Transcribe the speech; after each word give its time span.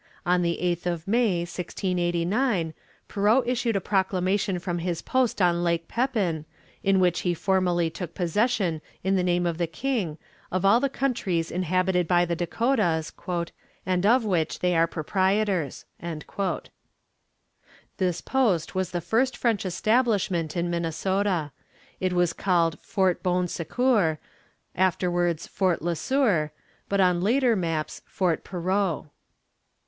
On 0.25 0.41
the 0.41 0.57
8th 0.59 0.87
of 0.87 1.07
May, 1.07 1.41
1689, 1.41 2.73
Perot 3.07 3.47
issued 3.47 3.75
a 3.75 3.79
proclamation 3.79 4.57
from 4.57 4.79
his 4.79 5.03
post 5.03 5.39
on 5.39 5.63
Lake 5.63 5.87
Pepin, 5.87 6.45
in 6.83 6.99
which 6.99 7.19
he 7.19 7.35
formally 7.35 7.91
took 7.91 8.15
possession 8.15 8.81
in 9.03 9.15
the 9.15 9.21
name 9.21 9.45
of 9.45 9.59
the 9.59 9.67
king 9.67 10.17
of 10.51 10.65
all 10.65 10.79
the 10.79 10.89
countries 10.89 11.51
inhabited 11.51 12.07
by 12.07 12.25
the 12.25 12.35
Dakotas, 12.35 13.13
"and 13.85 14.03
of 14.07 14.25
which 14.25 14.57
they 14.57 14.75
are 14.75 14.87
proprietors." 14.87 15.85
This 17.97 18.21
post 18.21 18.73
was 18.73 18.89
the 18.89 19.01
first 19.01 19.37
French 19.37 19.67
establishment 19.67 20.57
in 20.57 20.71
Minnesota. 20.71 21.51
It 21.99 22.13
was 22.13 22.33
called 22.33 22.79
Fort 22.81 23.21
Bon 23.21 23.47
Secours, 23.47 24.17
afterwards 24.73 25.45
Fort 25.45 25.83
Le 25.83 25.95
Sueur, 25.95 26.49
but 26.89 26.99
on 26.99 27.21
later 27.21 27.55
maps 27.55 28.01
Fort 28.07 28.43
Perot. 28.43 29.05